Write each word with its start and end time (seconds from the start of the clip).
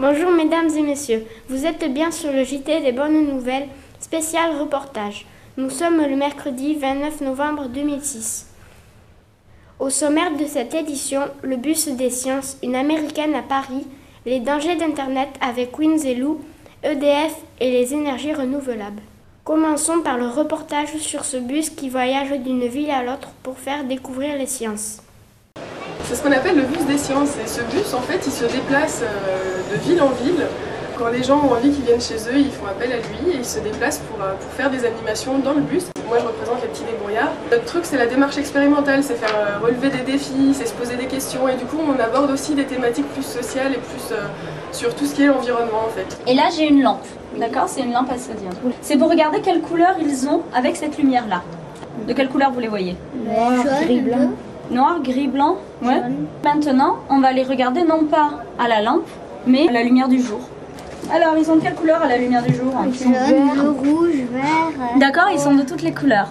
Bonjour 0.00 0.30
mesdames 0.30 0.70
et 0.78 0.80
messieurs, 0.80 1.26
vous 1.50 1.66
êtes 1.66 1.92
bien 1.92 2.10
sur 2.10 2.32
le 2.32 2.42
JT 2.42 2.80
des 2.80 2.92
bonnes 2.92 3.26
nouvelles, 3.26 3.68
spécial 3.98 4.58
reportage. 4.58 5.26
Nous 5.58 5.68
sommes 5.68 6.00
le 6.00 6.16
mercredi 6.16 6.74
29 6.74 7.20
novembre 7.20 7.68
2006. 7.68 8.46
Au 9.78 9.90
sommaire 9.90 10.34
de 10.38 10.46
cette 10.46 10.72
édition, 10.72 11.20
le 11.42 11.56
bus 11.56 11.88
des 11.88 12.08
sciences, 12.08 12.56
une 12.62 12.76
américaine 12.76 13.34
à 13.34 13.42
Paris, 13.42 13.86
les 14.24 14.40
dangers 14.40 14.76
d'Internet 14.76 15.28
avec 15.42 15.78
Wins 15.78 16.06
et 16.06 16.14
Lou, 16.14 16.40
EDF 16.82 17.36
et 17.60 17.70
les 17.70 17.92
énergies 17.92 18.32
renouvelables. 18.32 19.02
Commençons 19.44 20.00
par 20.00 20.16
le 20.16 20.28
reportage 20.28 20.96
sur 20.96 21.26
ce 21.26 21.36
bus 21.36 21.68
qui 21.68 21.90
voyage 21.90 22.30
d'une 22.40 22.66
ville 22.66 22.90
à 22.90 23.02
l'autre 23.02 23.32
pour 23.42 23.58
faire 23.58 23.84
découvrir 23.84 24.38
les 24.38 24.46
sciences. 24.46 25.02
C'est 26.10 26.16
ce 26.16 26.22
qu'on 26.24 26.32
appelle 26.32 26.56
le 26.56 26.62
bus 26.62 26.84
des 26.86 26.98
sciences. 26.98 27.36
Et 27.36 27.46
ce 27.46 27.60
bus, 27.60 27.94
en 27.94 28.00
fait, 28.00 28.20
il 28.26 28.32
se 28.32 28.44
déplace 28.44 29.00
euh, 29.04 29.72
de 29.72 29.80
ville 29.80 30.02
en 30.02 30.08
ville. 30.08 30.44
Quand 30.98 31.06
les 31.06 31.22
gens 31.22 31.36
ont 31.36 31.52
envie 31.52 31.70
qu'ils 31.70 31.84
viennent 31.84 32.00
chez 32.00 32.16
eux, 32.16 32.36
ils 32.36 32.50
font 32.50 32.66
appel 32.66 32.90
à 32.90 32.96
lui 32.96 33.30
et 33.32 33.36
il 33.36 33.44
se 33.44 33.60
déplace 33.60 33.98
pour, 33.98 34.20
euh, 34.20 34.32
pour 34.32 34.50
faire 34.50 34.72
des 34.72 34.84
animations 34.84 35.38
dans 35.38 35.52
le 35.52 35.60
bus. 35.60 35.84
Moi, 36.08 36.18
je 36.18 36.26
représente 36.26 36.62
les 36.62 36.68
petits 36.68 36.82
débrouillards. 36.82 37.30
Notre 37.52 37.64
truc, 37.64 37.84
c'est 37.84 37.96
la 37.96 38.08
démarche 38.08 38.38
expérimentale, 38.38 39.04
c'est 39.04 39.14
faire 39.14 39.36
euh, 39.36 39.64
relever 39.64 39.88
des 39.90 40.02
défis, 40.02 40.52
c'est 40.52 40.66
se 40.66 40.72
poser 40.72 40.96
des 40.96 41.04
questions. 41.04 41.48
Et 41.48 41.54
du 41.54 41.64
coup, 41.64 41.78
on 41.78 42.02
aborde 42.02 42.32
aussi 42.32 42.54
des 42.54 42.64
thématiques 42.64 43.06
plus 43.12 43.22
sociales 43.24 43.74
et 43.74 43.78
plus 43.78 44.12
sur 44.72 44.92
tout 44.96 45.06
ce 45.06 45.14
qui 45.14 45.22
est 45.22 45.28
l'environnement, 45.28 45.84
en 45.86 45.90
fait. 45.90 46.18
Et 46.26 46.34
là, 46.34 46.48
j'ai 46.52 46.66
une 46.66 46.82
lampe. 46.82 47.06
D'accord? 47.38 47.68
C'est 47.68 47.82
une 47.82 47.92
lampe 47.92 48.10
à 48.10 48.18
sodium. 48.18 48.50
C'est 48.80 48.96
pour 48.96 49.10
regarder 49.10 49.42
quelle 49.42 49.60
couleur 49.60 49.94
ils 50.00 50.26
ont 50.26 50.42
avec 50.52 50.74
cette 50.74 50.98
lumière-là? 50.98 51.42
De 52.08 52.12
quelle 52.14 52.28
couleur 52.28 52.50
vous 52.50 52.58
les 52.58 52.66
voyez? 52.66 52.96
Noir, 53.24 53.62
gris, 53.84 54.00
blanc 54.00 54.30
noir, 54.70 55.00
gris, 55.02 55.28
blanc. 55.28 55.56
Ouais. 55.82 56.02
Maintenant, 56.44 56.98
on 57.08 57.20
va 57.20 57.32
les 57.32 57.42
regarder 57.42 57.82
non 57.82 58.04
pas 58.04 58.30
à 58.58 58.68
la 58.68 58.82
lampe, 58.82 59.08
mais 59.46 59.68
à 59.68 59.72
la 59.72 59.82
lumière 59.82 60.08
du 60.08 60.20
jour. 60.20 60.40
Alors, 61.12 61.34
ils 61.36 61.44
sont 61.44 61.56
de 61.56 61.60
quelle 61.60 61.74
couleur 61.74 62.02
à 62.02 62.08
la 62.08 62.18
lumière 62.18 62.42
du 62.42 62.54
jour? 62.54 62.72
Jaune, 62.92 63.76
rouge, 63.78 64.14
vert. 64.30 64.70
D'accord, 64.96 65.28
ils 65.32 65.40
sont 65.40 65.54
de 65.54 65.62
toutes 65.62 65.82
les 65.82 65.92
couleurs. 65.92 66.28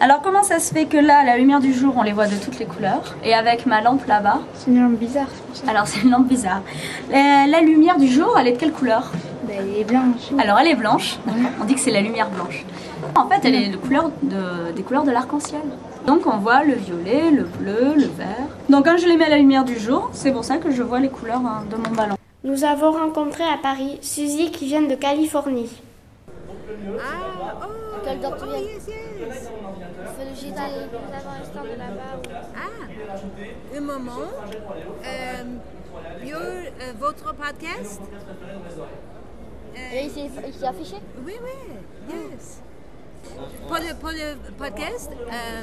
Alors, 0.00 0.20
comment 0.22 0.42
ça 0.42 0.58
se 0.58 0.72
fait 0.72 0.86
que 0.86 0.96
là, 0.96 1.18
à 1.18 1.24
la 1.24 1.36
lumière 1.36 1.60
du 1.60 1.72
jour, 1.72 1.94
on 1.96 2.02
les 2.02 2.12
voit 2.12 2.26
de 2.26 2.34
toutes 2.36 2.58
les 2.58 2.64
couleurs? 2.64 3.14
Et 3.24 3.34
avec 3.34 3.66
ma 3.66 3.80
lampe 3.80 4.06
là-bas? 4.06 4.40
C'est 4.54 4.70
une 4.70 4.82
lampe 4.82 4.98
bizarre, 4.98 5.28
Alors, 5.68 5.86
c'est 5.86 6.02
une 6.02 6.10
lampe 6.10 6.26
bizarre. 6.26 6.62
La, 7.10 7.60
lumière 7.60 7.98
du 7.98 8.08
jour, 8.08 8.36
elle 8.38 8.48
est 8.48 8.52
de 8.52 8.58
quelle 8.58 8.72
couleur? 8.72 9.12
Ben, 9.46 9.58
Elle 9.60 9.80
est 9.80 9.84
blanche. 9.84 10.32
Alors, 10.38 10.58
elle 10.58 10.68
est 10.68 10.74
blanche. 10.74 11.18
On 11.60 11.64
dit 11.64 11.74
que 11.74 11.80
c'est 11.80 11.90
la 11.90 12.00
lumière 12.00 12.28
blanche. 12.30 12.64
En 13.14 13.28
fait, 13.28 13.40
elle 13.44 13.54
est 13.54 13.68
de 13.68 13.76
couleur 13.76 14.10
de, 14.22 14.72
des 14.74 14.82
couleurs 14.82 15.04
de 15.04 15.12
l'arc-en-ciel. 15.12 15.60
Donc 16.06 16.26
on 16.26 16.38
voit 16.38 16.62
le 16.62 16.74
violet, 16.74 17.30
le 17.32 17.42
bleu, 17.42 17.94
le 17.96 18.06
vert. 18.06 18.48
Donc 18.68 18.84
quand 18.84 18.96
je 18.96 19.06
les 19.06 19.16
mets 19.16 19.24
à 19.24 19.30
la 19.30 19.38
lumière 19.38 19.64
du 19.64 19.76
jour, 19.76 20.10
c'est 20.12 20.30
pour 20.32 20.44
ça 20.44 20.58
que 20.58 20.70
je 20.70 20.82
vois 20.82 21.00
les 21.00 21.08
couleurs 21.08 21.44
hein, 21.44 21.64
de 21.68 21.76
mon 21.76 21.94
ballon. 21.94 22.16
Nous 22.44 22.62
avons 22.62 22.92
rencontré 22.92 23.42
à 23.42 23.58
Paris 23.60 23.98
Suzy 24.02 24.52
qui 24.52 24.66
vient 24.66 24.82
de 24.82 24.94
Californie. 24.94 25.82
Ah, 27.00 27.58
oh, 27.60 27.98
Quel 28.04 28.18
oh, 28.22 28.54
yes, 28.54 28.86
yes. 28.86 29.50
C'est 30.16 30.24
le 30.24 30.34
JT. 30.34 30.54
Nous 30.54 31.14
avons 31.14 31.30
un 31.30 31.44
stand 31.44 31.66
là-bas. 31.76 32.40
Ah, 32.54 33.76
un 33.76 33.80
moment. 33.80 34.12
Euh, 35.04 35.44
euh, 36.24 36.92
votre 37.00 37.34
podcast? 37.34 38.00
Euh, 39.76 40.00
il 40.04 40.10
s'est 40.10 40.66
affiché? 40.66 40.96
Oui, 41.24 41.34
oui, 41.42 41.74
yes. 42.08 42.62
Pour 43.94 44.10
le, 44.10 44.34
podcast, 44.58 45.12
euh, 45.12 45.62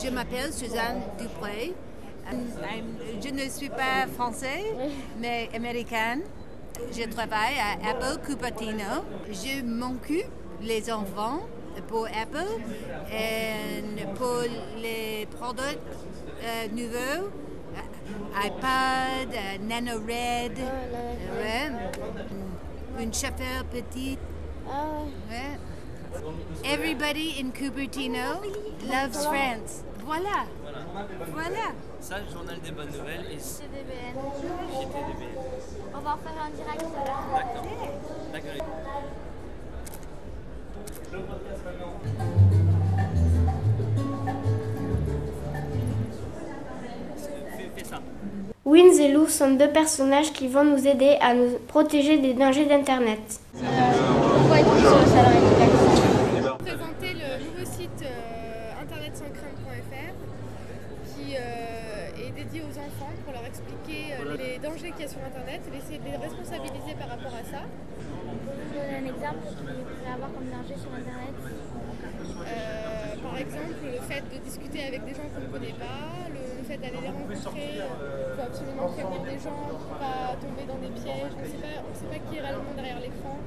je 0.00 0.08
m'appelle 0.10 0.52
Suzanne 0.52 1.02
Dupré. 1.18 1.74
Euh, 2.32 2.36
je 3.20 3.28
ne 3.30 3.48
suis 3.50 3.70
pas 3.70 4.06
française, 4.14 4.72
mais 5.18 5.48
américaine. 5.52 6.20
Je 6.92 7.08
travaille 7.08 7.56
à 7.58 7.90
Apple 7.90 8.20
Cupertino. 8.24 9.02
Je 9.32 9.64
m'occupe 9.64 10.30
les 10.62 10.92
enfants 10.92 11.40
pour 11.88 12.06
Apple 12.06 12.46
et 13.12 14.04
pour 14.14 14.42
les 14.80 15.26
produits 15.26 15.78
euh, 16.44 16.68
nouveaux, 16.72 17.30
iPad, 18.44 19.60
NanoRed, 19.62 20.56
une 23.00 23.12
chauffeur 23.12 23.64
petite. 23.72 24.20
Ah. 24.70 25.02
Everybody 26.64 27.40
in 27.40 27.50
Cupertino 27.50 28.40
loves 28.88 29.14
France. 29.14 29.84
Voilà. 30.04 30.46
Voilà. 31.32 31.72
Ça, 32.00 32.18
le 32.18 32.32
journal 32.32 32.60
des 32.60 32.70
bonnes 32.70 32.90
nouvelles 32.90 33.26
et 33.32 33.38
CDBN. 33.38 34.14
On 35.94 35.98
va 35.98 36.14
en 36.14 36.18
faire 36.18 36.38
un 36.44 36.50
direct 36.50 36.82
là. 36.82 37.16
D'accord. 38.32 38.52
D'accord. 38.52 38.66
Wins 48.64 48.98
et 49.00 49.12
Lou 49.12 49.28
sont 49.28 49.52
deux 49.52 49.70
personnages 49.70 50.32
qui 50.32 50.48
vont 50.48 50.64
nous 50.64 50.86
aider 50.86 51.16
à 51.20 51.34
nous 51.34 51.58
protéger 51.68 52.18
des 52.18 52.34
dangers 52.34 52.66
d'Internet. 52.66 53.40
Enfants 62.96 63.12
pour 63.24 63.32
leur 63.32 63.44
expliquer 63.44 64.14
euh, 64.16 64.36
les 64.36 64.58
dangers 64.58 64.90
qu'il 64.92 65.02
y 65.02 65.04
a 65.04 65.08
sur 65.08 65.20
Internet 65.20 65.60
et 65.68 65.76
essayer 65.76 65.98
de 65.98 66.04
les 66.04 66.16
responsabiliser 66.16 66.94
par 66.98 67.08
rapport 67.08 67.34
à 67.34 67.44
ça. 67.44 67.62
Vous 67.68 68.72
donner 68.72 68.96
un 68.96 69.06
exemple 69.12 69.44
qu'il 69.44 69.84
pourrait 69.84 70.14
avoir 70.14 70.32
comme 70.32 70.48
danger 70.48 70.76
sur 70.80 70.92
Internet 70.92 71.36
Par 73.22 73.36
exemple, 73.38 73.84
le 73.84 74.00
fait 74.00 74.24
de 74.32 74.38
discuter 74.44 74.84
avec 74.84 75.04
des 75.04 75.14
gens 75.14 75.28
qu'on 75.32 75.44
ne 75.44 75.52
connaît 75.52 75.76
pas, 75.76 76.28
le, 76.32 76.45
fait 76.66 76.78
d'aller 76.78 76.98
les 77.00 77.08
rencontrer, 77.14 77.78
il 77.78 78.34
faut 78.34 78.42
absolument 78.42 78.88
prévenir 78.90 79.22
des 79.22 79.38
gens 79.38 79.58
pour 79.70 79.78
pas 80.02 80.34
tomber 80.42 80.66
dans 80.66 80.80
des 80.82 80.92
pièges, 80.98 81.32
on 81.38 81.42
ne 81.42 81.94
sait 81.94 82.10
pas 82.10 82.18
qui 82.18 82.36
est 82.36 82.40
réellement 82.40 82.74
derrière 82.74 83.00
l'écran. 83.00 83.38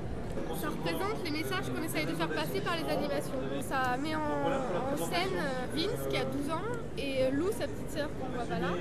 Ça 0.62 0.70
représente 0.70 1.24
les 1.24 1.32
messages 1.32 1.68
qu'on 1.70 1.84
essaye 1.84 2.06
de 2.06 2.14
faire 2.14 2.30
passer 2.30 2.62
par 2.62 2.76
les 2.76 2.88
animations. 2.90 3.40
Ça 3.62 3.98
met 3.98 4.16
en, 4.16 4.98
scène 4.98 5.36
euh, 5.38 5.76
Vince 5.76 6.08
qui 6.10 6.18
a 6.18 6.26
12 6.26 6.50
ans 6.52 6.70
et 6.98 7.24
euh, 7.24 7.32
Lou, 7.32 7.52
sa 7.52 7.68
petite 7.68 7.92
sœur 7.92 8.10
qu'on 8.20 8.28
voit 8.36 8.46
pas 8.46 8.60
là, 8.60 8.72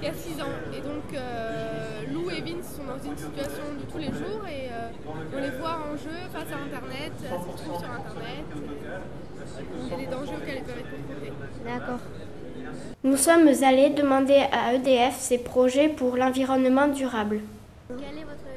qui 0.00 0.06
a 0.06 0.12
6 0.12 0.42
ans. 0.42 0.56
Et 0.76 0.80
donc 0.80 1.08
euh, 1.14 2.02
Lou 2.12 2.30
et 2.30 2.40
Vince 2.40 2.76
sont 2.76 2.84
dans 2.84 3.02
une 3.02 3.16
situation 3.16 3.64
de 3.78 3.90
tous 3.90 3.98
les 3.98 4.12
jours 4.12 4.44
et 4.48 4.68
on 5.32 5.40
les 5.40 5.50
voit 5.50 5.78
en 5.90 5.96
jeu 5.96 6.18
face 6.32 6.52
à 6.52 6.58
Internet, 6.64 7.12
elles 7.22 7.28
se 7.28 7.34
retrouvent 7.34 7.80
sur 7.80 7.90
Internet. 7.90 8.44
Y 9.88 9.94
a 9.94 9.96
des 9.96 10.06
dangers 10.06 10.36
auxquels 10.36 10.56
elles 10.58 10.64
peuvent 10.64 10.78
être 10.78 10.90
confrontées. 10.90 11.32
D'accord. 11.64 12.00
Nous 13.04 13.16
sommes 13.16 13.48
allés 13.62 13.90
demander 13.90 14.44
à 14.52 14.74
EDF 14.74 15.16
ses 15.18 15.38
projets 15.38 15.88
pour 15.88 16.16
l'environnement 16.16 16.88
durable. 16.88 17.40
Quelle 17.88 18.18
est 18.18 18.24
votre 18.24 18.48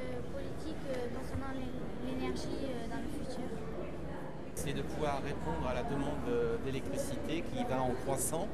c'est 4.63 4.73
de 4.73 4.83
pouvoir 4.83 5.21
répondre 5.23 5.67
à 5.67 5.73
la 5.73 5.81
demande 5.83 6.61
d'électricité 6.63 7.43
qui 7.51 7.63
va 7.63 7.81
en 7.81 7.91
croissant 8.05 8.47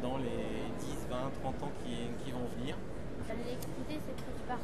dans 0.00 0.16
les 0.16 0.70
10, 0.78 0.96
20, 1.10 1.16
30 1.42 1.62
ans 1.64 1.72
qui, 1.84 2.30
vont 2.30 2.46
venir. 2.56 2.76
L'électricité, 3.28 3.98
c'est 4.06 4.14
produit 4.22 4.44
par 4.46 4.58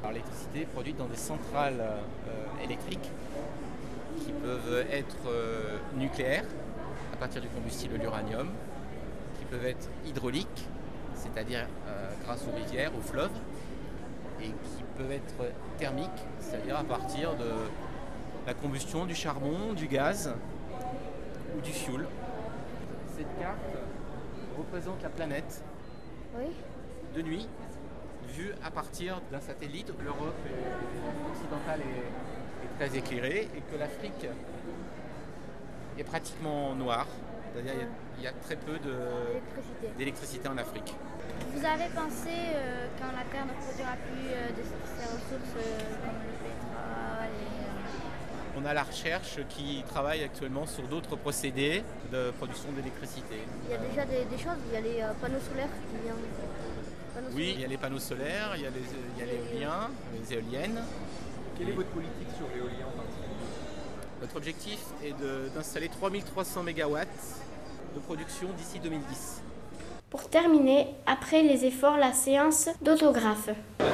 quoi? 0.00 0.10
L'électricité 0.10 0.60
est 0.62 0.72
produite 0.72 0.96
dans 0.96 1.06
des 1.06 1.16
centrales 1.16 1.80
euh, 1.80 2.64
électriques 2.64 3.10
qui 4.24 4.32
peuvent 4.32 4.86
être 4.90 5.28
euh, 5.28 5.76
nucléaires 5.96 6.46
à 7.12 7.16
partir 7.18 7.42
du 7.42 7.48
combustible 7.48 7.96
l'uranium, 7.96 8.48
qui 8.48 8.79
peuvent 9.50 9.66
être 9.66 9.88
hydrauliques, 10.06 10.68
c'est-à-dire 11.14 11.66
euh, 11.88 12.10
grâce 12.24 12.44
aux 12.46 12.56
rivières, 12.56 12.92
aux 12.96 13.02
fleuves, 13.02 13.30
et 14.40 14.46
qui 14.46 14.82
peuvent 14.96 15.12
être 15.12 15.52
thermiques, 15.76 16.08
c'est-à-dire 16.38 16.78
à 16.78 16.84
partir 16.84 17.34
de 17.36 17.50
la 18.46 18.54
combustion 18.54 19.04
du 19.04 19.14
charbon, 19.14 19.72
du 19.74 19.86
gaz 19.86 20.32
ou 21.56 21.60
du 21.60 21.70
fioul. 21.70 22.06
Cette 23.16 23.38
carte 23.38 23.58
représente 24.56 25.02
la 25.02 25.10
planète 25.10 25.62
de 27.14 27.22
nuit, 27.22 27.46
vue 28.34 28.52
à 28.64 28.70
partir 28.70 29.20
d'un 29.30 29.40
satellite. 29.40 29.92
L'Europe 30.02 30.34
occidentale 31.32 31.80
est, 31.80 32.78
très 32.78 32.96
éclairée 32.96 33.48
et 33.54 33.60
que 33.70 33.78
l'Afrique 33.78 34.26
est 35.98 36.04
pratiquement 36.04 36.74
noire. 36.74 37.06
C'est-à-dire 37.52 37.72
qu'il 38.14 38.24
y, 38.24 38.26
a 38.26 38.32
très 38.32 38.56
peu 38.56 38.78
d'électricité 39.98 40.48
en 40.48 40.56
Afrique. 40.58 40.94
Vous 41.54 41.64
avez 41.64 41.88
pensé, 41.94 42.54
euh, 42.54 42.86
quand 42.98 43.10
la 43.10 43.24
Terre 43.30 43.46
ne 43.46 43.56
produira 43.60 43.96
plus 44.06 44.28
euh, 44.30 44.48
de 44.50 44.62
ces 44.62 45.06
ressources 45.06 45.56
euh, 45.56 45.78
comme 46.04 46.20
le 46.22 46.36
pétrole 46.38 47.34
et 47.34 47.60
on 48.60 48.64
a 48.64 48.74
la 48.74 48.82
recherche 48.82 49.38
qui 49.48 49.82
travaille 49.88 50.22
actuellement 50.22 50.66
sur 50.66 50.82
d'autres 50.84 51.16
procédés 51.16 51.82
de 52.12 52.30
production 52.32 52.70
d'électricité. 52.72 53.36
Il 53.64 53.70
y 53.70 53.74
a 53.74 53.78
déjà 53.78 54.04
des, 54.04 54.38
choses, 54.38 54.58
il 54.68 54.74
y 54.74 54.76
a 54.76 54.80
les 54.80 55.00
euh, 55.02 55.12
panneaux 55.20 55.40
solaires 55.40 55.68
qui 55.88 56.02
viennent. 56.02 57.34
Oui, 57.34 57.52
il 57.54 57.60
y 57.60 57.64
a 57.64 57.68
les 57.68 57.76
panneaux 57.76 57.98
solaires, 57.98 58.52
il 58.56 58.62
y 58.62 58.66
a 58.66 58.70
les, 58.70 58.82
il 59.16 59.20
y 59.20 59.22
a 59.22 59.32
l'éolien, 59.32 59.90
les 60.12 60.34
éoliennes. 60.34 60.82
Quelle 61.56 61.70
est 61.70 61.72
votre 61.72 61.90
politique 61.90 62.28
sur 62.36 62.48
l'éolien 62.54 62.86
en 62.86 62.96
particulier? 62.96 63.39
Notre 64.20 64.36
objectif 64.36 64.78
est 65.02 65.14
d'installer 65.54 65.88
3300 65.88 66.62
MW 66.62 66.98
de 67.94 68.00
production 68.00 68.48
d'ici 68.58 68.78
2010. 68.78 69.42
Pour 70.10 70.28
terminer, 70.28 70.88
après 71.06 71.42
les 71.42 71.64
efforts, 71.64 71.96
la 71.96 72.12
séance 72.12 72.68
d'autographe. 72.82 73.48
Vous 73.78 73.86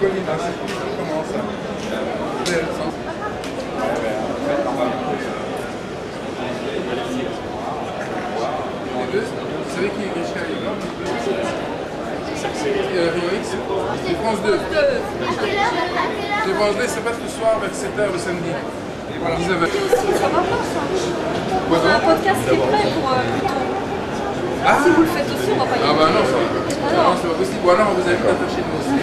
savez 9.75 9.91
qui 9.91 10.03
est 10.03 10.09
Grisha 10.09 10.41
euh, 12.67 13.11
Rio 13.13 13.31
X 13.39 13.49
C'est 14.07 14.15
France 14.15 14.39
2. 14.45 14.59
C'est 16.45 16.55
France 16.55 16.77
2, 16.77 16.87
c'est 16.89 17.05
pas 17.05 17.13
ce 17.13 17.29
soir 17.39 17.61
vers 17.61 17.71
7h 17.71 18.13
le 18.13 18.19
samedi. 18.19 18.51
Et 19.29 19.33
voilà, 19.33 19.37
19h. 19.37 19.69
Quoi, 21.69 21.79
Un 21.79 21.99
non 21.99 22.07
podcast 22.07 22.41
qui 22.49 22.55
est 22.55 22.59
prêt 22.59 22.87
pour 22.95 23.11
euh, 23.11 23.15
plus 23.33 23.41
tôt. 23.47 23.55
Ah, 24.65 24.79
Si 24.83 24.91
vous 24.91 25.01
le 25.03 25.07
faites 25.09 25.27
aussi, 25.27 25.51
on 25.53 25.59
va 25.59 25.65
pas 25.67 25.77
y 25.77 25.81
ah 25.83 25.89
aller. 25.91 25.99
bah 25.99 26.07
non, 26.11 26.25
ça 26.25 26.33
va. 26.33 27.03
Non, 27.03 27.17
c'est 27.21 27.29
pas 27.29 27.35
possible. 27.35 27.59
Ou 27.65 27.71
alors 27.71 27.87
on 27.91 27.95
vous 27.95 28.09
invite 28.09 28.21
à 28.21 28.35
faire 28.35 28.51
chez 28.51 28.63
nous 28.63 28.77
aussi. 28.79 28.97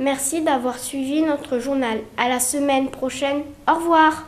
Merci 0.00 0.40
d'avoir 0.42 0.78
suivi 0.78 1.22
notre 1.22 1.58
journal. 1.58 1.98
À 2.16 2.28
la 2.28 2.40
semaine 2.40 2.88
prochaine. 2.88 3.42
Au 3.70 3.74
revoir. 3.74 4.24